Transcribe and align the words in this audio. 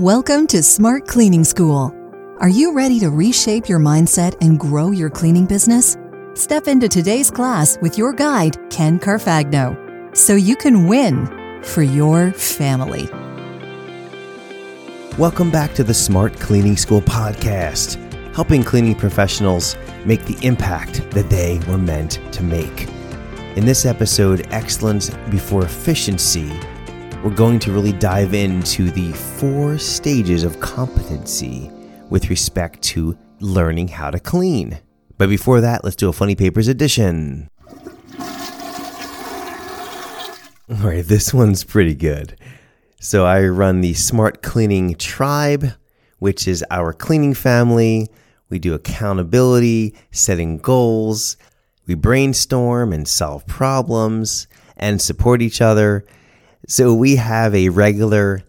Welcome 0.00 0.46
to 0.46 0.62
Smart 0.62 1.06
Cleaning 1.06 1.44
School. 1.44 1.94
Are 2.38 2.48
you 2.48 2.72
ready 2.72 2.98
to 3.00 3.10
reshape 3.10 3.68
your 3.68 3.78
mindset 3.78 4.34
and 4.40 4.58
grow 4.58 4.92
your 4.92 5.10
cleaning 5.10 5.44
business? 5.44 5.98
Step 6.32 6.68
into 6.68 6.88
today's 6.88 7.30
class 7.30 7.76
with 7.82 7.98
your 7.98 8.14
guide, 8.14 8.56
Ken 8.70 8.98
Carfagno, 8.98 10.16
so 10.16 10.36
you 10.36 10.56
can 10.56 10.86
win 10.86 11.26
for 11.62 11.82
your 11.82 12.32
family. 12.32 13.10
Welcome 15.18 15.50
back 15.50 15.74
to 15.74 15.84
the 15.84 15.92
Smart 15.92 16.34
Cleaning 16.40 16.78
School 16.78 17.02
podcast, 17.02 17.98
helping 18.34 18.64
cleaning 18.64 18.94
professionals 18.94 19.76
make 20.06 20.24
the 20.24 20.38
impact 20.46 21.10
that 21.10 21.28
they 21.28 21.58
were 21.68 21.76
meant 21.76 22.20
to 22.32 22.42
make. 22.42 22.88
In 23.54 23.66
this 23.66 23.84
episode, 23.84 24.46
Excellence 24.50 25.10
Before 25.28 25.62
Efficiency, 25.62 26.50
we're 27.22 27.34
going 27.34 27.58
to 27.58 27.70
really 27.70 27.92
dive 27.92 28.32
into 28.32 28.90
the 28.90 29.12
four 29.12 29.76
stages 29.76 30.42
of 30.42 30.58
competency 30.58 31.70
with 32.08 32.30
respect 32.30 32.80
to 32.80 33.16
learning 33.40 33.88
how 33.88 34.10
to 34.10 34.18
clean. 34.18 34.80
But 35.18 35.28
before 35.28 35.60
that, 35.60 35.84
let's 35.84 35.96
do 35.96 36.08
a 36.08 36.14
Funny 36.14 36.34
Papers 36.34 36.66
edition. 36.66 37.50
All 40.70 40.76
right, 40.86 41.04
this 41.04 41.34
one's 41.34 41.62
pretty 41.62 41.94
good. 41.94 42.38
So 43.00 43.26
I 43.26 43.44
run 43.48 43.82
the 43.82 43.92
Smart 43.92 44.40
Cleaning 44.40 44.94
Tribe, 44.94 45.72
which 46.20 46.48
is 46.48 46.64
our 46.70 46.94
cleaning 46.94 47.34
family. 47.34 48.08
We 48.48 48.58
do 48.58 48.72
accountability, 48.72 49.94
setting 50.10 50.56
goals. 50.56 51.36
We 51.86 51.96
brainstorm 51.96 52.94
and 52.94 53.06
solve 53.06 53.46
problems 53.46 54.46
and 54.78 55.02
support 55.02 55.42
each 55.42 55.60
other. 55.60 56.06
So 56.70 56.94
we 56.94 57.16
have 57.16 57.52
a 57.52 57.70
regular 57.70 58.44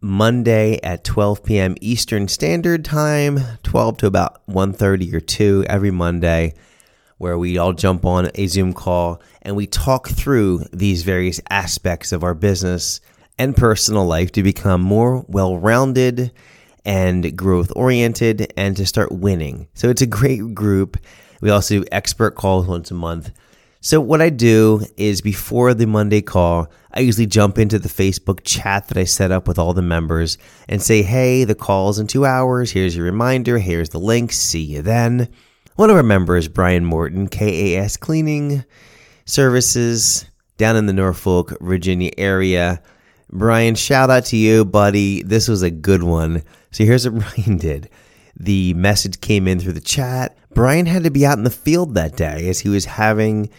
Monday 0.00 0.80
at 0.82 1.04
12 1.04 1.44
p.m. 1.44 1.74
Eastern 1.82 2.26
Standard 2.26 2.82
Time, 2.82 3.40
12 3.62 3.98
to 3.98 4.06
about 4.06 4.40
1:30 4.46 5.12
or 5.12 5.20
2 5.20 5.66
every 5.68 5.90
Monday 5.90 6.54
where 7.18 7.36
we 7.36 7.58
all 7.58 7.74
jump 7.74 8.06
on 8.06 8.30
a 8.36 8.46
Zoom 8.46 8.72
call 8.72 9.20
and 9.42 9.54
we 9.54 9.66
talk 9.66 10.08
through 10.08 10.64
these 10.72 11.02
various 11.02 11.42
aspects 11.50 12.10
of 12.10 12.24
our 12.24 12.32
business 12.32 13.02
and 13.38 13.54
personal 13.54 14.06
life 14.06 14.32
to 14.32 14.42
become 14.42 14.80
more 14.80 15.26
well-rounded 15.28 16.32
and 16.86 17.36
growth 17.36 17.70
oriented 17.76 18.50
and 18.56 18.78
to 18.78 18.86
start 18.86 19.12
winning. 19.12 19.68
So 19.74 19.90
it's 19.90 20.00
a 20.00 20.06
great 20.06 20.54
group. 20.54 20.96
We 21.42 21.50
also 21.50 21.80
do 21.80 21.84
expert 21.92 22.34
calls 22.34 22.66
once 22.66 22.90
a 22.90 22.94
month 22.94 23.30
so, 23.80 24.00
what 24.00 24.20
I 24.20 24.30
do 24.30 24.84
is 24.96 25.20
before 25.20 25.72
the 25.72 25.86
Monday 25.86 26.20
call, 26.20 26.66
I 26.92 27.00
usually 27.00 27.26
jump 27.26 27.58
into 27.58 27.78
the 27.78 27.88
Facebook 27.88 28.40
chat 28.42 28.88
that 28.88 28.98
I 28.98 29.04
set 29.04 29.30
up 29.30 29.46
with 29.46 29.56
all 29.56 29.72
the 29.72 29.82
members 29.82 30.36
and 30.68 30.82
say, 30.82 31.02
hey, 31.02 31.44
the 31.44 31.54
call's 31.54 32.00
in 32.00 32.08
two 32.08 32.26
hours. 32.26 32.72
Here's 32.72 32.96
your 32.96 33.04
reminder. 33.04 33.58
Here's 33.58 33.90
the 33.90 34.00
link. 34.00 34.32
See 34.32 34.62
you 34.62 34.82
then. 34.82 35.28
One 35.76 35.90
of 35.90 35.96
our 35.96 36.02
members, 36.02 36.48
Brian 36.48 36.84
Morton, 36.84 37.28
KAS 37.28 37.96
Cleaning 37.96 38.64
Services 39.26 40.24
down 40.56 40.74
in 40.74 40.86
the 40.86 40.92
Norfolk, 40.92 41.56
Virginia 41.60 42.10
area. 42.18 42.82
Brian, 43.30 43.76
shout 43.76 44.10
out 44.10 44.24
to 44.26 44.36
you, 44.36 44.64
buddy. 44.64 45.22
This 45.22 45.46
was 45.46 45.62
a 45.62 45.70
good 45.70 46.02
one. 46.02 46.42
So, 46.72 46.84
here's 46.84 47.08
what 47.08 47.22
Brian 47.36 47.58
did 47.58 47.90
the 48.40 48.74
message 48.74 49.20
came 49.20 49.46
in 49.46 49.60
through 49.60 49.72
the 49.72 49.80
chat. 49.80 50.36
Brian 50.54 50.86
had 50.86 51.04
to 51.04 51.10
be 51.10 51.26
out 51.26 51.38
in 51.38 51.44
the 51.44 51.50
field 51.50 51.94
that 51.94 52.16
day 52.16 52.48
as 52.48 52.60
he 52.60 52.68
was 52.68 52.84
having 52.84 53.50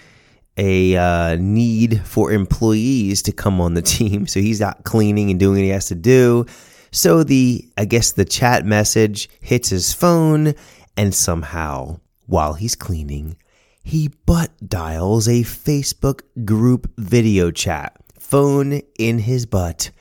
a 0.59 0.97
uh, 0.97 1.37
need 1.37 2.05
for 2.05 2.33
employees 2.33 3.21
to 3.23 3.31
come 3.31 3.61
on 3.61 3.73
the 3.73 3.81
team. 3.81 4.27
So 4.27 4.41
he's 4.41 4.61
out 4.61 4.83
cleaning 4.83 5.31
and 5.31 5.39
doing 5.39 5.55
what 5.55 5.63
he 5.63 5.69
has 5.69 5.87
to 5.87 5.95
do. 5.95 6.45
So 6.91 7.23
the, 7.23 7.67
I 7.77 7.85
guess 7.85 8.11
the 8.11 8.25
chat 8.25 8.65
message 8.65 9.29
hits 9.39 9.69
his 9.69 9.93
phone 9.93 10.53
and 10.97 11.15
somehow 11.15 12.01
while 12.25 12.53
he's 12.53 12.75
cleaning, 12.75 13.37
he 13.83 14.09
butt 14.25 14.51
dials 14.67 15.27
a 15.27 15.43
Facebook 15.43 16.21
group 16.45 16.91
video 16.97 17.51
chat, 17.51 17.95
phone 18.19 18.81
in 18.99 19.19
his 19.19 19.45
butt. 19.45 19.91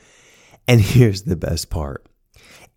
And 0.67 0.81
here's 0.83 1.23
the 1.23 1.37
best 1.37 1.71
part 1.71 2.05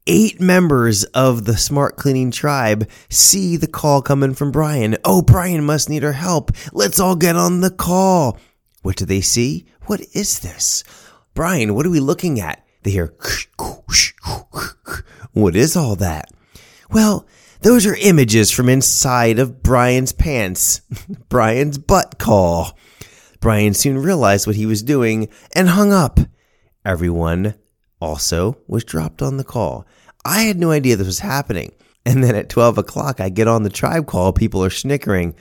eight 0.08 0.42
members 0.42 1.04
of 1.06 1.46
the 1.46 1.58
smart 1.58 1.96
cleaning 1.96 2.32
tribe 2.32 2.90
see 3.10 3.58
the 3.58 3.68
call 3.68 4.02
coming 4.02 4.34
from 4.34 4.52
Brian. 4.52 4.98
Oh, 5.04 5.22
Brian 5.22 5.64
must 5.64 5.90
need 5.90 6.04
our 6.04 6.12
help. 6.12 6.52
Let's 6.74 7.00
all 7.00 7.16
get 7.16 7.36
on 7.36 7.62
the 7.62 7.72
call. 7.72 8.38
What 8.82 8.96
do 8.96 9.06
they 9.06 9.22
see? 9.22 9.66
What 9.86 10.02
is 10.14 10.40
this? 10.40 10.84
Brian, 11.34 11.76
what 11.76 11.86
are 11.86 11.92
we 11.92 12.00
looking 12.00 12.40
at? 12.40 12.66
They 12.84 12.92
hear, 12.92 13.14
what 15.34 15.56
is 15.56 15.76
all 15.76 15.96
that? 15.98 16.32
Well, 16.90 17.28
those 17.62 17.86
are 17.86 17.96
images 17.96 18.50
from 18.50 18.70
inside 18.70 19.38
of 19.38 19.62
Brian's 19.62 20.14
pants. 20.14 20.82
Brian's 21.30 21.78
butt 21.78 22.18
call. 22.18 22.78
Brian 23.40 23.74
soon 23.74 23.98
realized 23.98 24.48
what 24.48 24.56
he 24.56 24.66
was 24.66 24.84
doing 24.84 25.30
and 25.56 25.70
hung 25.70 25.92
up. 25.92 26.20
Everyone 26.84 27.56
also 28.02 28.58
was 28.68 28.84
dropped 28.84 29.22
on 29.22 29.38
the 29.38 29.44
call. 29.44 29.86
I 30.26 30.42
had 30.42 30.60
no 30.60 30.72
idea 30.72 30.96
this 30.96 31.08
was 31.08 31.20
happening. 31.20 31.72
And 32.06 32.24
then 32.24 32.36
at 32.36 32.50
12 32.50 32.80
o'clock, 32.80 33.20
I 33.20 33.30
get 33.30 33.48
on 33.48 33.64
the 33.64 33.70
tribe 33.70 34.08
call. 34.08 34.34
People 34.34 34.64
are 34.64 34.70
snickering. 34.72 35.36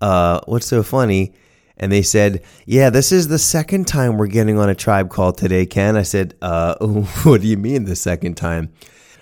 Uh, 0.00 0.40
what's 0.46 0.66
so 0.66 0.82
funny? 0.82 1.34
And 1.76 1.92
they 1.92 2.02
said, 2.02 2.42
Yeah, 2.64 2.90
this 2.90 3.12
is 3.12 3.28
the 3.28 3.38
second 3.38 3.86
time 3.86 4.16
we're 4.16 4.26
getting 4.28 4.58
on 4.58 4.70
a 4.70 4.74
tribe 4.74 5.10
call 5.10 5.32
today, 5.32 5.66
Ken. 5.66 5.96
I 5.96 6.02
said, 6.02 6.34
uh, 6.40 6.74
What 7.24 7.42
do 7.42 7.46
you 7.46 7.58
mean 7.58 7.84
the 7.84 7.96
second 7.96 8.36
time? 8.36 8.72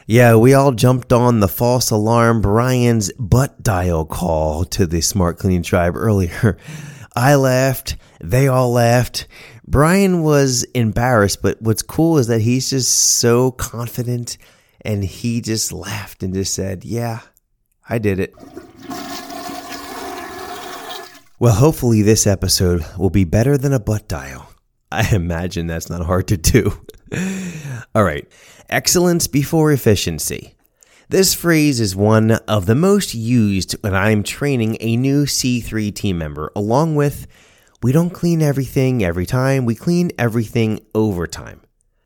Yeah, 0.06 0.36
we 0.36 0.52
all 0.52 0.72
jumped 0.72 1.12
on 1.12 1.40
the 1.40 1.48
false 1.48 1.90
alarm 1.90 2.42
Brian's 2.42 3.10
butt 3.14 3.62
dial 3.62 4.04
call 4.04 4.64
to 4.66 4.86
the 4.86 5.00
Smart 5.00 5.38
Clean 5.38 5.62
Tribe 5.62 5.96
earlier. 5.96 6.58
I 7.16 7.36
laughed. 7.36 7.96
They 8.20 8.46
all 8.46 8.70
laughed. 8.70 9.26
Brian 9.66 10.22
was 10.22 10.62
embarrassed, 10.74 11.40
but 11.42 11.60
what's 11.62 11.82
cool 11.82 12.18
is 12.18 12.26
that 12.26 12.40
he's 12.40 12.70
just 12.70 12.92
so 12.92 13.50
confident 13.50 14.36
and 14.82 15.02
he 15.02 15.40
just 15.40 15.72
laughed 15.72 16.22
and 16.22 16.34
just 16.34 16.52
said, 16.52 16.84
Yeah, 16.84 17.20
I 17.88 17.98
did 17.98 18.20
it. 18.20 18.34
Well, 21.38 21.54
hopefully, 21.54 22.02
this 22.02 22.26
episode 22.26 22.84
will 22.96 23.10
be 23.10 23.24
better 23.24 23.58
than 23.58 23.72
a 23.72 23.80
butt 23.80 24.06
dial. 24.06 24.48
I 24.92 25.14
imagine 25.14 25.66
that's 25.66 25.90
not 25.90 26.06
hard 26.06 26.28
to 26.28 26.36
do. 26.36 26.72
All 27.94 28.04
right. 28.04 28.26
Excellence 28.68 29.26
before 29.26 29.72
efficiency. 29.72 30.54
This 31.08 31.34
phrase 31.34 31.80
is 31.80 31.96
one 31.96 32.32
of 32.32 32.66
the 32.66 32.74
most 32.74 33.14
used 33.14 33.72
when 33.82 33.94
I'm 33.94 34.22
training 34.22 34.78
a 34.80 34.96
new 34.96 35.26
C3 35.26 35.94
team 35.94 36.18
member, 36.18 36.50
along 36.56 36.94
with 36.94 37.26
we 37.84 37.92
don't 37.92 38.14
clean 38.14 38.40
everything 38.40 39.04
every 39.04 39.26
time, 39.26 39.66
we 39.66 39.74
clean 39.74 40.10
everything 40.18 40.80
over 40.94 41.26
time. 41.26 41.60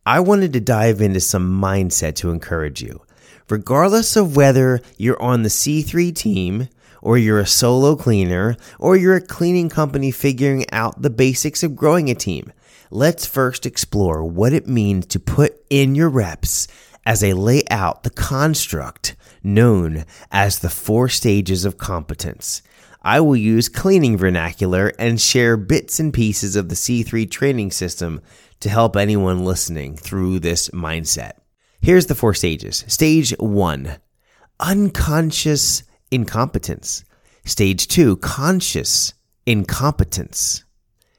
I 0.05 0.19
wanted 0.19 0.53
to 0.55 0.61
dive 0.61 1.01
into 1.01 1.21
some 1.21 1.63
mindset 1.63 2.17
to 2.17 2.33
encourage 2.33 2.83
you. 2.83 3.03
Regardless 3.49 4.17
of 4.17 4.35
whether 4.35 4.81
you're 4.97 5.23
on 5.23 5.45
the 5.45 5.49
C3 5.49 6.13
team, 6.13 6.69
or 7.01 7.17
you're 7.17 7.39
a 7.39 7.47
solo 7.47 7.95
cleaner, 7.95 8.57
or 8.81 8.97
you're 8.97 9.15
a 9.15 9.21
cleaning 9.21 9.69
company 9.69 10.11
figuring 10.11 10.69
out 10.73 11.01
the 11.01 11.11
basics 11.11 11.63
of 11.63 11.77
growing 11.77 12.11
a 12.11 12.15
team, 12.17 12.53
let's 12.91 13.25
first 13.25 13.65
explore 13.65 14.25
what 14.25 14.53
it 14.53 14.67
means 14.67 15.07
to 15.07 15.21
put 15.21 15.65
in 15.71 15.95
your 15.95 16.09
reps 16.09 16.67
as 17.07 17.23
I 17.23 17.31
lay 17.31 17.63
out 17.71 18.03
the 18.03 18.11
construct 18.11 19.15
known 19.45 20.07
as 20.33 20.59
the 20.59 20.71
four 20.71 21.09
stages 21.09 21.65
of 21.65 21.79
competence. 21.79 22.63
I 23.03 23.21
will 23.21 23.37
use 23.37 23.69
cleaning 23.69 24.17
vernacular 24.17 24.93
and 24.99 25.21
share 25.21 25.57
bits 25.57 26.01
and 26.01 26.13
pieces 26.13 26.57
of 26.57 26.69
the 26.69 26.75
C3 26.75 27.31
training 27.31 27.71
system 27.71 28.21
to 28.61 28.69
help 28.69 28.97
anyone 28.97 29.45
listening 29.45 29.97
through 29.97 30.41
this 30.41 30.69
mindset. 30.71 31.33
Here's 31.81 32.07
the 32.07 32.15
four 32.15 32.35
stages. 32.35 32.85
Stage 32.89 33.31
one, 33.39 33.99
unconscious 34.59 35.85
incompetence. 36.11 37.05
Stage 37.45 37.87
two, 37.87 38.17
conscious 38.17 39.15
incompetence. 39.47 40.65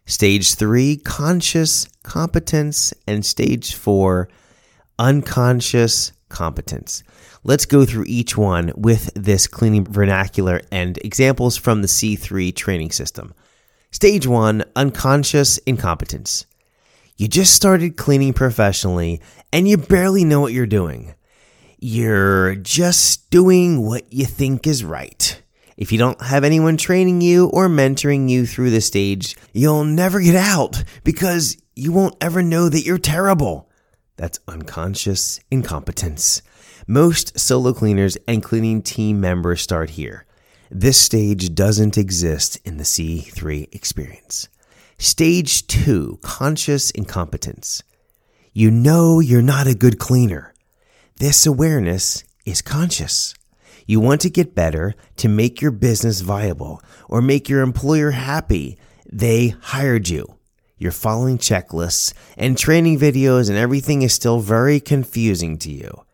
Stage 0.05 0.55
three, 0.55 0.97
conscious 0.97 1.87
competence. 2.03 2.93
And 3.07 3.25
stage 3.25 3.73
four, 3.73 4.29
unconscious 4.97 6.11
competence. 6.29 7.03
Let's 7.43 7.65
go 7.65 7.85
through 7.85 8.05
each 8.07 8.37
one 8.37 8.71
with 8.75 9.11
this 9.15 9.47
cleaning 9.47 9.85
vernacular 9.85 10.61
and 10.71 10.97
examples 10.99 11.57
from 11.57 11.81
the 11.81 11.87
C3 11.87 12.55
training 12.55 12.91
system. 12.91 13.33
Stage 13.91 14.27
one, 14.27 14.63
unconscious 14.75 15.57
incompetence. 15.59 16.45
You 17.17 17.27
just 17.27 17.53
started 17.53 17.97
cleaning 17.97 18.33
professionally 18.33 19.21
and 19.51 19.67
you 19.67 19.77
barely 19.77 20.23
know 20.23 20.39
what 20.39 20.53
you're 20.53 20.65
doing. 20.65 21.15
You're 21.79 22.55
just 22.55 23.29
doing 23.29 23.85
what 23.85 24.11
you 24.13 24.25
think 24.25 24.67
is 24.67 24.83
right. 24.83 25.41
If 25.77 25.93
you 25.93 25.97
don't 25.97 26.21
have 26.21 26.43
anyone 26.43 26.75
training 26.75 27.21
you 27.21 27.47
or 27.47 27.69
mentoring 27.69 28.29
you 28.29 28.45
through 28.45 28.69
the 28.69 28.81
stage, 28.81 29.37
you'll 29.53 29.85
never 29.85 30.19
get 30.19 30.35
out 30.35 30.83
because 31.05 31.57
you 31.73 31.93
won't 31.93 32.17
ever 32.19 32.43
know 32.43 32.67
that 32.67 32.85
you're 32.85 32.97
terrible. 32.97 33.68
That's 34.19 34.41
unconscious 34.49 35.39
incompetence. 35.49 36.41
Most 36.85 37.39
solo 37.39 37.71
cleaners 37.71 38.17
and 38.27 38.43
cleaning 38.43 38.81
team 38.81 39.21
members 39.21 39.61
start 39.61 39.91
here. 39.91 40.25
This 40.69 40.99
stage 40.99 41.55
doesn't 41.55 41.97
exist 41.97 42.59
in 42.65 42.75
the 42.75 42.83
C3 42.83 43.73
experience. 43.73 44.49
Stage 44.97 45.67
two, 45.67 46.19
conscious 46.21 46.91
incompetence. 46.91 47.81
You 48.51 48.69
know 48.71 49.21
you're 49.21 49.41
not 49.41 49.67
a 49.67 49.73
good 49.73 49.99
cleaner. 49.99 50.53
This 51.15 51.45
awareness 51.45 52.25
is 52.45 52.61
conscious. 52.61 53.33
You 53.87 54.01
want 54.01 54.19
to 54.21 54.29
get 54.29 54.53
better 54.53 54.95
to 55.15 55.29
make 55.29 55.61
your 55.61 55.71
business 55.71 56.19
viable 56.19 56.81
or 57.07 57.21
make 57.21 57.47
your 57.47 57.61
employer 57.61 58.11
happy. 58.11 58.77
They 59.09 59.55
hired 59.61 60.09
you. 60.09 60.38
You're 60.79 60.93
following 60.93 61.37
checklists 61.37 62.13
and 62.37 62.57
training 62.57 62.99
videos 62.99 63.49
and 63.49 63.57
everything 63.57 64.01
is 64.01 64.13
still 64.13 64.39
very 64.39 64.79
confusing 64.79 65.57
to 65.57 65.69
you. 65.69 66.05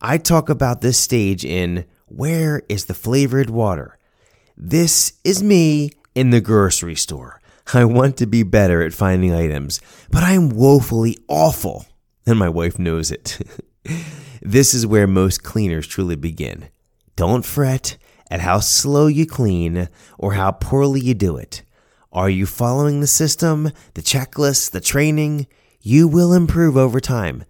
I 0.00 0.18
talk 0.18 0.48
about 0.48 0.80
this 0.80 0.98
stage 0.98 1.44
in 1.44 1.84
Where 2.06 2.62
is 2.68 2.86
the 2.86 2.94
Flavored 2.94 3.50
Water? 3.50 3.98
This 4.56 5.12
is 5.22 5.44
me 5.44 5.92
in 6.16 6.30
the 6.30 6.40
grocery 6.40 6.96
store. 6.96 7.40
I 7.72 7.84
want 7.84 8.16
to 8.16 8.26
be 8.26 8.42
better 8.42 8.82
at 8.82 8.92
finding 8.92 9.32
items, 9.32 9.80
but 10.10 10.24
I'm 10.24 10.48
woefully 10.48 11.16
awful, 11.28 11.86
and 12.26 12.36
my 12.36 12.48
wife 12.48 12.80
knows 12.80 13.12
it. 13.12 13.38
this 14.42 14.74
is 14.74 14.88
where 14.88 15.06
most 15.06 15.44
cleaners 15.44 15.86
truly 15.86 16.16
begin. 16.16 16.68
Don't 17.14 17.44
fret 17.44 17.96
at 18.28 18.40
how 18.40 18.58
slow 18.58 19.06
you 19.06 19.24
clean 19.24 19.88
or 20.18 20.32
how 20.32 20.50
poorly 20.50 21.00
you 21.00 21.14
do 21.14 21.36
it. 21.36 21.62
Are 22.12 22.28
you 22.28 22.44
following 22.44 23.00
the 23.00 23.06
system, 23.06 23.70
the 23.94 24.02
checklist, 24.02 24.72
the 24.72 24.80
training? 24.80 25.46
You 25.80 26.08
will 26.08 26.32
improve 26.32 26.76
over 26.76 26.98
time. 26.98 27.44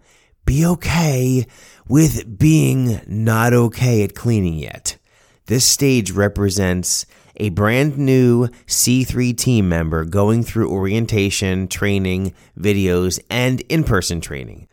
Be 0.45 0.63
okay 0.63 1.47
with 1.87 2.37
being 2.37 3.01
not 3.07 3.53
okay 3.53 4.03
at 4.03 4.13
cleaning 4.13 4.53
yet. 4.53 4.99
This 5.47 5.65
stage 5.65 6.11
represents 6.11 7.07
a 7.37 7.49
brand 7.49 7.97
new 7.97 8.49
C3 8.67 9.35
team 9.35 9.67
member 9.67 10.05
going 10.05 10.43
through 10.43 10.71
orientation, 10.71 11.67
training, 11.67 12.35
videos, 12.55 13.19
and 13.31 13.61
in 13.61 13.83
person 13.83 14.21
training. 14.21 14.67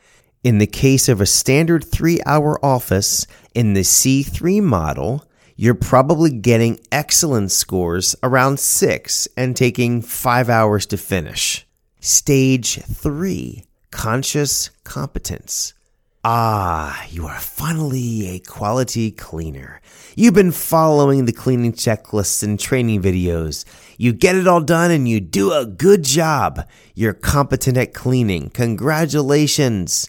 In 0.45 0.59
the 0.59 0.67
case 0.67 1.09
of 1.09 1.23
a 1.23 1.27
standard 1.27 1.83
three 1.83 2.21
hour 2.27 2.63
office 2.63 3.27
in 3.55 3.73
the 3.73 3.81
C3 3.81 4.63
model, 4.63 5.25
you're 5.61 5.75
probably 5.75 6.31
getting 6.31 6.79
excellent 6.93 7.51
scores 7.51 8.15
around 8.23 8.61
six 8.61 9.27
and 9.37 9.57
taking 9.57 10.01
five 10.01 10.49
hours 10.49 10.87
to 10.87 10.97
finish. 10.97 11.67
Stage 11.99 12.77
three, 12.83 13.65
conscious 13.91 14.71
competence. 14.85 15.75
Ah, 16.23 17.05
you 17.11 17.27
are 17.27 17.41
finally 17.41 18.29
a 18.29 18.39
quality 18.39 19.11
cleaner. 19.11 19.81
You've 20.15 20.35
been 20.35 20.53
following 20.53 21.25
the 21.25 21.33
cleaning 21.33 21.73
checklists 21.73 22.45
and 22.45 22.59
training 22.59 23.03
videos. 23.03 23.65
You 23.97 24.13
get 24.13 24.37
it 24.37 24.47
all 24.47 24.61
done 24.61 24.93
and 24.93 25.09
you 25.09 25.19
do 25.19 25.53
a 25.53 25.67
good 25.67 26.05
job. 26.05 26.69
You're 26.95 27.15
competent 27.15 27.77
at 27.77 27.95
cleaning. 27.95 28.51
Congratulations. 28.51 30.09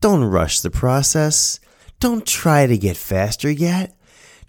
Don't 0.00 0.24
rush 0.24 0.62
the 0.62 0.70
process. 0.70 1.60
Don't 2.00 2.26
try 2.26 2.66
to 2.66 2.76
get 2.76 2.96
faster 2.96 3.48
yet. 3.48 3.96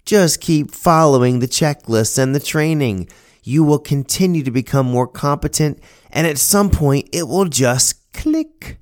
Just 0.06 0.40
keep 0.40 0.70
following 0.70 1.40
the 1.40 1.48
checklists 1.48 2.16
and 2.16 2.32
the 2.32 2.38
training. 2.38 3.08
You 3.42 3.64
will 3.64 3.80
continue 3.80 4.44
to 4.44 4.52
become 4.52 4.86
more 4.86 5.08
competent 5.08 5.80
and 6.12 6.28
at 6.28 6.38
some 6.38 6.70
point 6.70 7.08
it 7.12 7.24
will 7.26 7.46
just 7.46 8.12
click. 8.12 8.78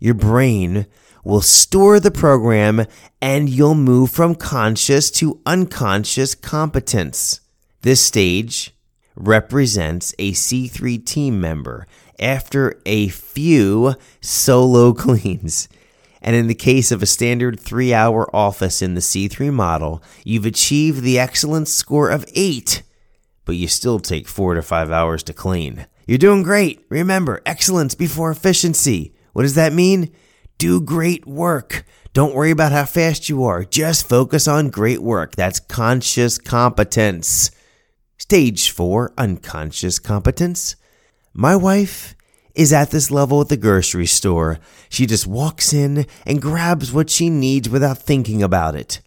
Your 0.00 0.14
brain 0.14 0.86
will 1.22 1.42
store 1.42 2.00
the 2.00 2.10
program 2.10 2.86
and 3.22 3.48
you'll 3.48 3.76
move 3.76 4.10
from 4.10 4.34
conscious 4.34 5.12
to 5.12 5.40
unconscious 5.46 6.34
competence. 6.34 7.40
This 7.82 8.00
stage 8.00 8.74
represents 9.14 10.12
a 10.18 10.32
C3 10.32 11.04
team 11.06 11.40
member 11.40 11.86
after 12.18 12.80
a 12.84 13.08
few 13.08 13.94
solo 14.20 14.92
cleans. 15.04 15.68
And 16.20 16.34
in 16.34 16.46
the 16.46 16.54
case 16.54 16.90
of 16.90 17.02
a 17.02 17.06
standard 17.06 17.60
three 17.60 17.94
hour 17.94 18.34
office 18.34 18.82
in 18.82 18.94
the 18.94 19.00
C3 19.00 19.52
model, 19.52 20.02
you've 20.24 20.46
achieved 20.46 21.02
the 21.02 21.18
excellence 21.18 21.72
score 21.72 22.10
of 22.10 22.24
eight, 22.34 22.82
but 23.44 23.56
you 23.56 23.68
still 23.68 24.00
take 24.00 24.28
four 24.28 24.54
to 24.54 24.62
five 24.62 24.90
hours 24.90 25.22
to 25.24 25.32
clean. 25.32 25.86
You're 26.06 26.18
doing 26.18 26.42
great. 26.42 26.84
Remember, 26.88 27.42
excellence 27.44 27.94
before 27.94 28.30
efficiency. 28.30 29.14
What 29.32 29.42
does 29.42 29.54
that 29.54 29.72
mean? 29.72 30.12
Do 30.56 30.80
great 30.80 31.26
work. 31.26 31.84
Don't 32.12 32.34
worry 32.34 32.50
about 32.50 32.72
how 32.72 32.84
fast 32.84 33.28
you 33.28 33.44
are. 33.44 33.62
Just 33.64 34.08
focus 34.08 34.48
on 34.48 34.70
great 34.70 35.00
work. 35.00 35.36
That's 35.36 35.60
conscious 35.60 36.38
competence. 36.38 37.50
Stage 38.16 38.70
four, 38.70 39.12
unconscious 39.16 39.98
competence. 39.98 40.74
My 41.32 41.54
wife 41.54 42.16
is 42.58 42.72
at 42.72 42.90
this 42.90 43.08
level 43.08 43.40
at 43.40 43.48
the 43.48 43.56
grocery 43.56 44.04
store. 44.04 44.58
She 44.88 45.06
just 45.06 45.28
walks 45.28 45.72
in 45.72 46.06
and 46.26 46.42
grabs 46.42 46.92
what 46.92 47.08
she 47.08 47.30
needs 47.30 47.68
without 47.68 47.98
thinking 47.98 48.42
about 48.42 48.74
it. 48.74 49.00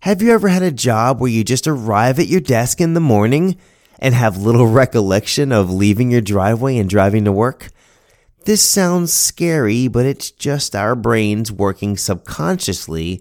Have 0.00 0.22
you 0.22 0.30
ever 0.30 0.46
had 0.46 0.62
a 0.62 0.70
job 0.70 1.20
where 1.20 1.30
you 1.30 1.42
just 1.42 1.66
arrive 1.66 2.20
at 2.20 2.28
your 2.28 2.40
desk 2.40 2.80
in 2.80 2.94
the 2.94 3.00
morning 3.00 3.56
and 3.98 4.14
have 4.14 4.36
little 4.36 4.66
recollection 4.72 5.50
of 5.50 5.68
leaving 5.68 6.12
your 6.12 6.20
driveway 6.20 6.78
and 6.78 6.88
driving 6.88 7.24
to 7.24 7.32
work? 7.32 7.70
This 8.44 8.62
sounds 8.62 9.12
scary, 9.12 9.88
but 9.88 10.06
it's 10.06 10.30
just 10.30 10.76
our 10.76 10.94
brains 10.94 11.50
working 11.50 11.96
subconsciously 11.96 13.20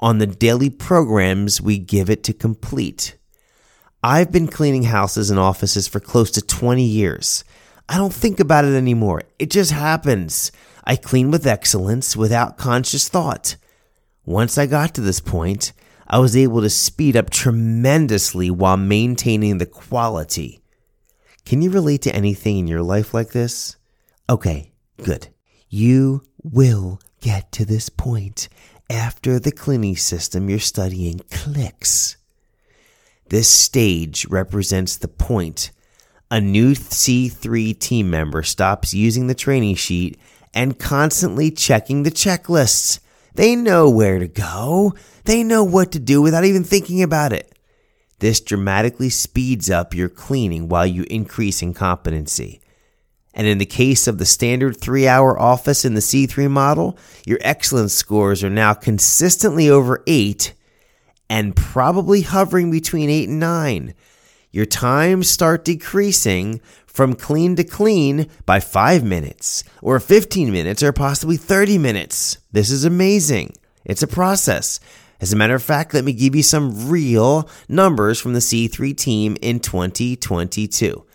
on 0.00 0.18
the 0.18 0.26
daily 0.26 0.70
programs 0.70 1.60
we 1.60 1.76
give 1.76 2.08
it 2.08 2.24
to 2.24 2.32
complete. 2.32 3.18
I've 4.02 4.32
been 4.32 4.48
cleaning 4.48 4.84
houses 4.84 5.30
and 5.30 5.38
offices 5.38 5.86
for 5.86 6.00
close 6.00 6.30
to 6.30 6.40
20 6.40 6.82
years. 6.82 7.44
I 7.88 7.96
don't 7.96 8.14
think 8.14 8.40
about 8.40 8.64
it 8.64 8.74
anymore. 8.74 9.22
It 9.38 9.50
just 9.50 9.72
happens. 9.72 10.52
I 10.84 10.96
clean 10.96 11.30
with 11.30 11.46
excellence 11.46 12.16
without 12.16 12.56
conscious 12.56 13.08
thought. 13.08 13.56
Once 14.24 14.56
I 14.56 14.66
got 14.66 14.94
to 14.94 15.00
this 15.00 15.20
point, 15.20 15.72
I 16.06 16.18
was 16.18 16.36
able 16.36 16.60
to 16.60 16.70
speed 16.70 17.16
up 17.16 17.30
tremendously 17.30 18.50
while 18.50 18.76
maintaining 18.76 19.58
the 19.58 19.66
quality. 19.66 20.60
Can 21.44 21.62
you 21.62 21.70
relate 21.70 22.02
to 22.02 22.14
anything 22.14 22.58
in 22.58 22.68
your 22.68 22.82
life 22.82 23.14
like 23.14 23.30
this? 23.30 23.76
Okay, 24.28 24.72
good. 25.02 25.28
You 25.68 26.22
will 26.42 27.00
get 27.20 27.50
to 27.52 27.64
this 27.64 27.88
point 27.88 28.48
after 28.90 29.38
the 29.38 29.52
cleaning 29.52 29.96
system 29.96 30.48
you're 30.48 30.58
studying 30.58 31.20
clicks. 31.30 32.16
This 33.28 33.48
stage 33.48 34.26
represents 34.26 34.96
the 34.96 35.08
point 35.08 35.70
a 36.32 36.40
new 36.40 36.72
C3 36.72 37.78
team 37.78 38.08
member 38.08 38.42
stops 38.42 38.94
using 38.94 39.26
the 39.26 39.34
training 39.34 39.74
sheet 39.74 40.18
and 40.54 40.78
constantly 40.78 41.50
checking 41.50 42.04
the 42.04 42.10
checklists. 42.10 43.00
They 43.34 43.54
know 43.54 43.90
where 43.90 44.18
to 44.18 44.28
go. 44.28 44.94
They 45.24 45.44
know 45.44 45.62
what 45.62 45.92
to 45.92 45.98
do 45.98 46.22
without 46.22 46.46
even 46.46 46.64
thinking 46.64 47.02
about 47.02 47.34
it. 47.34 47.54
This 48.20 48.40
dramatically 48.40 49.10
speeds 49.10 49.68
up 49.68 49.92
your 49.92 50.08
cleaning 50.08 50.70
while 50.70 50.86
you 50.86 51.04
increase 51.10 51.60
in 51.60 51.74
competency. 51.74 52.62
And 53.34 53.46
in 53.46 53.58
the 53.58 53.66
case 53.66 54.06
of 54.06 54.16
the 54.16 54.24
standard 54.24 54.80
three 54.80 55.06
hour 55.06 55.38
office 55.38 55.84
in 55.84 55.92
the 55.92 56.00
C3 56.00 56.50
model, 56.50 56.96
your 57.26 57.40
excellence 57.42 57.92
scores 57.92 58.42
are 58.42 58.48
now 58.48 58.72
consistently 58.72 59.68
over 59.68 60.02
eight 60.06 60.54
and 61.28 61.54
probably 61.54 62.22
hovering 62.22 62.70
between 62.70 63.10
eight 63.10 63.28
and 63.28 63.38
nine. 63.38 63.92
Your 64.52 64.66
times 64.66 65.30
start 65.30 65.64
decreasing 65.64 66.60
from 66.86 67.14
clean 67.14 67.56
to 67.56 67.64
clean 67.64 68.28
by 68.44 68.60
five 68.60 69.02
minutes 69.02 69.64
or 69.80 69.98
15 69.98 70.52
minutes 70.52 70.82
or 70.82 70.92
possibly 70.92 71.38
30 71.38 71.78
minutes. 71.78 72.36
This 72.52 72.70
is 72.70 72.84
amazing. 72.84 73.54
It's 73.86 74.02
a 74.02 74.06
process. 74.06 74.78
As 75.22 75.32
a 75.32 75.36
matter 75.36 75.54
of 75.54 75.62
fact, 75.62 75.94
let 75.94 76.04
me 76.04 76.12
give 76.12 76.34
you 76.34 76.42
some 76.42 76.90
real 76.90 77.48
numbers 77.66 78.20
from 78.20 78.34
the 78.34 78.40
C3 78.40 78.94
team 78.94 79.38
in 79.40 79.58
2022. 79.58 81.06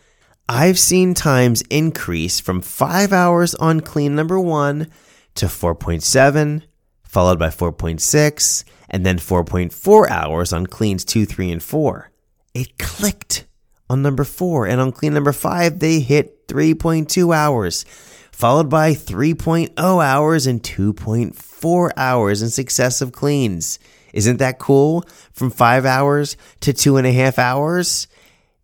I've 0.50 0.80
seen 0.80 1.14
times 1.14 1.62
increase 1.70 2.40
from 2.40 2.62
5 2.62 3.14
hours 3.14 3.54
on 3.56 3.82
clean 3.82 4.16
number 4.16 4.40
1 4.40 4.88
to 5.36 5.46
4.7, 5.46 6.64
followed 7.04 7.38
by 7.38 7.50
4.6, 7.50 8.64
and 8.90 9.06
then 9.06 9.20
4.4 9.20 10.10
hours 10.10 10.54
on 10.54 10.66
cleans 10.66 11.06
2, 11.06 11.26
3, 11.26 11.52
and 11.52 11.62
4. 11.62 12.10
It 12.58 12.80
clicked 12.80 13.46
on 13.88 14.02
number 14.02 14.24
4, 14.24 14.66
and 14.66 14.82
on 14.82 14.92
clean 14.92 15.14
number 15.14 15.32
5, 15.32 15.78
they 15.78 16.00
hit 16.00 16.48
3.2 16.48 17.36
hours, 17.36 17.84
followed 18.32 18.68
by 18.68 18.94
3.0 18.94 19.78
hours 19.78 20.48
and 20.48 20.64
2.4 20.64 21.92
hours 21.96 22.42
in 22.42 22.50
successive 22.50 23.12
cleans. 23.12 23.78
Isn't 24.12 24.38
that 24.38 24.58
cool? 24.58 25.04
From 25.34 25.52
5 25.52 25.86
hours 25.86 26.36
to 26.62 26.74
2.5 26.74 27.38
hours? 27.38 28.08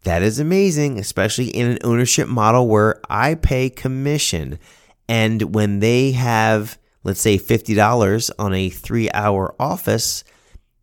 That 0.05 0.23
is 0.23 0.39
amazing, 0.39 0.97
especially 0.97 1.49
in 1.49 1.67
an 1.67 1.77
ownership 1.83 2.27
model 2.27 2.67
where 2.67 2.99
I 3.11 3.35
pay 3.35 3.69
commission. 3.69 4.57
And 5.07 5.53
when 5.53 5.81
they 5.81 6.13
have 6.13 6.79
let's 7.03 7.21
say 7.21 7.37
$50 7.37 8.31
on 8.39 8.53
a 8.55 8.69
three 8.69 9.11
hour 9.11 9.53
office 9.59 10.23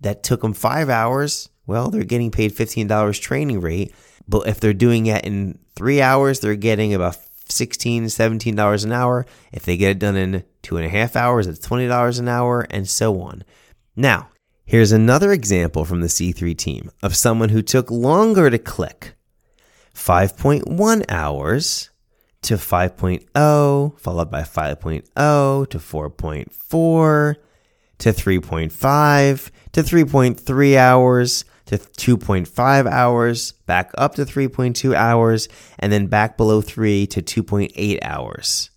that 0.00 0.22
took 0.22 0.42
them 0.42 0.52
five 0.52 0.88
hours, 0.88 1.48
well, 1.66 1.90
they're 1.90 2.04
getting 2.04 2.30
paid 2.30 2.54
$15 2.54 3.20
training 3.20 3.60
rate. 3.60 3.94
But 4.28 4.46
if 4.46 4.60
they're 4.60 4.72
doing 4.72 5.06
it 5.06 5.24
in 5.24 5.58
three 5.74 6.00
hours, 6.00 6.40
they're 6.40 6.54
getting 6.54 6.94
about 6.94 7.16
$16, 7.48 8.04
$17 8.04 8.84
an 8.84 8.92
hour. 8.92 9.26
If 9.52 9.64
they 9.64 9.76
get 9.76 9.90
it 9.90 9.98
done 9.98 10.16
in 10.16 10.44
two 10.62 10.76
and 10.76 10.86
a 10.86 10.88
half 10.88 11.16
hours, 11.16 11.46
it's 11.46 11.66
$20 11.66 12.18
an 12.18 12.28
hour, 12.28 12.66
and 12.70 12.88
so 12.88 13.20
on. 13.20 13.44
Now, 13.96 14.28
here's 14.64 14.92
another 14.92 15.32
example 15.32 15.84
from 15.84 16.00
the 16.00 16.06
C3 16.06 16.56
team 16.56 16.90
of 17.02 17.16
someone 17.16 17.48
who 17.48 17.62
took 17.62 17.90
longer 17.90 18.50
to 18.50 18.58
click 18.58 19.14
5.1 19.94 21.04
hours 21.08 21.90
to 22.42 22.54
5.0, 22.54 23.98
followed 23.98 24.30
by 24.30 24.42
5.0 24.42 25.70
to 25.70 25.78
4.4 25.78 27.36
to 27.98 28.08
3.5 28.12 29.50
to 29.72 29.82
3.3 29.82 30.76
hours 30.76 31.44
to 31.70 31.78
2.5 31.78 32.90
hours, 32.90 33.52
back 33.52 33.92
up 33.96 34.16
to 34.16 34.24
3.2 34.24 34.92
hours, 34.92 35.48
and 35.78 35.92
then 35.92 36.08
back 36.08 36.36
below 36.36 36.60
3 36.60 37.06
to 37.06 37.22
2.8 37.22 37.98
hours. 38.02 38.70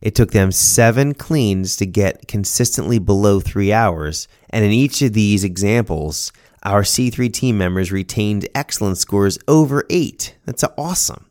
It 0.00 0.14
took 0.14 0.30
them 0.30 0.52
seven 0.52 1.14
cleans 1.14 1.74
to 1.76 1.86
get 1.86 2.28
consistently 2.28 3.00
below 3.00 3.40
three 3.40 3.72
hours, 3.72 4.28
and 4.50 4.64
in 4.64 4.70
each 4.70 5.02
of 5.02 5.14
these 5.14 5.42
examples, 5.42 6.32
our 6.62 6.82
C3 6.82 7.32
team 7.32 7.58
members 7.58 7.90
retained 7.90 8.48
excellent 8.54 8.98
scores 8.98 9.38
over 9.48 9.84
eight. 9.90 10.36
That's 10.44 10.64
awesome. 10.78 11.28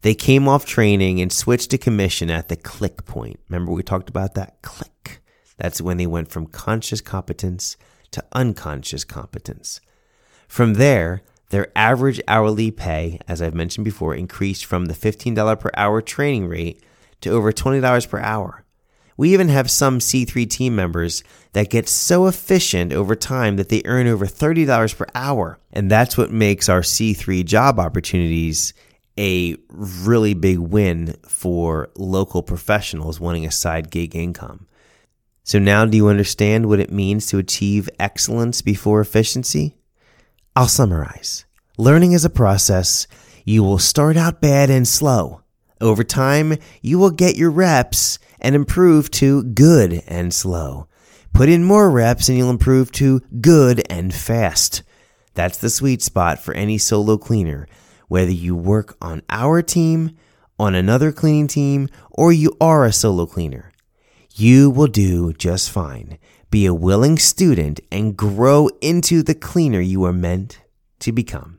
They 0.00 0.14
came 0.14 0.48
off 0.48 0.64
training 0.64 1.20
and 1.20 1.30
switched 1.30 1.70
to 1.72 1.78
commission 1.78 2.30
at 2.30 2.48
the 2.48 2.56
click 2.56 3.04
point. 3.04 3.40
Remember, 3.50 3.72
we 3.72 3.82
talked 3.82 4.08
about 4.08 4.34
that? 4.34 4.62
Click. 4.62 5.20
That's 5.58 5.82
when 5.82 5.98
they 5.98 6.06
went 6.06 6.30
from 6.30 6.46
conscious 6.46 7.02
competence 7.02 7.76
to 8.12 8.24
unconscious 8.32 9.04
competence. 9.04 9.80
From 10.48 10.74
there, 10.74 11.22
their 11.50 11.68
average 11.76 12.20
hourly 12.26 12.70
pay, 12.70 13.20
as 13.28 13.40
I've 13.40 13.54
mentioned 13.54 13.84
before, 13.84 14.14
increased 14.14 14.64
from 14.64 14.86
the 14.86 14.94
$15 14.94 15.60
per 15.60 15.70
hour 15.76 16.02
training 16.02 16.48
rate 16.48 16.82
to 17.20 17.30
over 17.30 17.52
$20 17.52 18.08
per 18.08 18.18
hour. 18.18 18.64
We 19.16 19.32
even 19.32 19.48
have 19.48 19.70
some 19.70 19.98
C3 19.98 20.48
team 20.50 20.76
members 20.76 21.24
that 21.52 21.70
get 21.70 21.88
so 21.88 22.26
efficient 22.26 22.92
over 22.92 23.14
time 23.14 23.56
that 23.56 23.70
they 23.70 23.80
earn 23.86 24.06
over 24.06 24.26
$30 24.26 24.96
per 24.96 25.06
hour. 25.14 25.58
And 25.72 25.90
that's 25.90 26.18
what 26.18 26.30
makes 26.30 26.68
our 26.68 26.82
C3 26.82 27.44
job 27.44 27.78
opportunities 27.78 28.74
a 29.18 29.56
really 29.70 30.34
big 30.34 30.58
win 30.58 31.16
for 31.26 31.88
local 31.96 32.42
professionals 32.42 33.18
wanting 33.18 33.46
a 33.46 33.50
side 33.50 33.90
gig 33.90 34.14
income. 34.14 34.66
So 35.44 35.58
now 35.58 35.86
do 35.86 35.96
you 35.96 36.08
understand 36.08 36.66
what 36.66 36.80
it 36.80 36.92
means 36.92 37.26
to 37.28 37.38
achieve 37.38 37.88
excellence 37.98 38.60
before 38.60 39.00
efficiency? 39.00 39.76
I'll 40.56 40.68
summarize. 40.68 41.44
Learning 41.76 42.12
is 42.12 42.24
a 42.24 42.30
process. 42.30 43.06
You 43.44 43.62
will 43.62 43.78
start 43.78 44.16
out 44.16 44.40
bad 44.40 44.70
and 44.70 44.88
slow. 44.88 45.42
Over 45.82 46.02
time, 46.02 46.54
you 46.80 46.98
will 46.98 47.10
get 47.10 47.36
your 47.36 47.50
reps 47.50 48.18
and 48.40 48.54
improve 48.54 49.10
to 49.10 49.42
good 49.42 50.02
and 50.06 50.32
slow. 50.32 50.88
Put 51.34 51.50
in 51.50 51.62
more 51.62 51.90
reps 51.90 52.30
and 52.30 52.38
you'll 52.38 52.48
improve 52.48 52.90
to 52.92 53.20
good 53.38 53.82
and 53.90 54.14
fast. 54.14 54.82
That's 55.34 55.58
the 55.58 55.68
sweet 55.68 56.00
spot 56.00 56.38
for 56.38 56.54
any 56.54 56.78
solo 56.78 57.18
cleaner, 57.18 57.68
whether 58.08 58.30
you 58.32 58.56
work 58.56 58.96
on 59.02 59.20
our 59.28 59.60
team, 59.60 60.16
on 60.58 60.74
another 60.74 61.12
cleaning 61.12 61.48
team, 61.48 61.90
or 62.10 62.32
you 62.32 62.56
are 62.62 62.86
a 62.86 62.94
solo 62.94 63.26
cleaner. 63.26 63.72
You 64.34 64.70
will 64.70 64.86
do 64.86 65.34
just 65.34 65.70
fine 65.70 66.16
be 66.50 66.66
a 66.66 66.74
willing 66.74 67.18
student, 67.18 67.80
and 67.90 68.16
grow 68.16 68.68
into 68.80 69.22
the 69.22 69.34
cleaner 69.34 69.80
you 69.80 70.04
are 70.04 70.12
meant 70.12 70.60
to 71.00 71.12
become. 71.12 71.58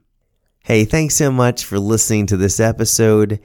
Hey, 0.63 0.85
thanks 0.85 1.15
so 1.15 1.31
much 1.31 1.63
for 1.63 1.79
listening 1.79 2.25
to 2.27 2.37
this 2.37 2.59
episode. 2.59 3.39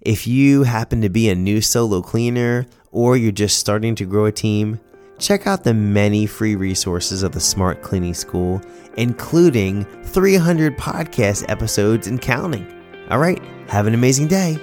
If 0.00 0.26
you 0.26 0.62
happen 0.62 1.00
to 1.00 1.08
be 1.08 1.28
a 1.28 1.34
new 1.34 1.60
solo 1.60 2.02
cleaner 2.02 2.66
or 2.92 3.16
you're 3.16 3.32
just 3.32 3.58
starting 3.58 3.94
to 3.96 4.04
grow 4.04 4.26
a 4.26 4.32
team, 4.32 4.80
check 5.18 5.46
out 5.46 5.64
the 5.64 5.74
many 5.74 6.26
free 6.26 6.54
resources 6.54 7.22
of 7.22 7.32
the 7.32 7.40
Smart 7.40 7.82
Cleaning 7.82 8.14
School, 8.14 8.62
including 8.96 9.84
300 10.04 10.78
podcast 10.78 11.44
episodes 11.48 12.06
and 12.06 12.20
counting. 12.20 12.66
All 13.10 13.18
right, 13.18 13.42
have 13.68 13.86
an 13.86 13.94
amazing 13.94 14.28
day. 14.28 14.56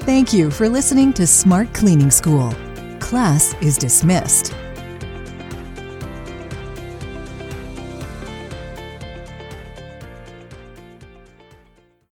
Thank 0.00 0.32
you 0.32 0.50
for 0.50 0.68
listening 0.68 1.12
to 1.12 1.26
Smart 1.26 1.72
Cleaning 1.74 2.10
School. 2.10 2.52
Class 2.98 3.54
is 3.62 3.78
dismissed. 3.78 4.52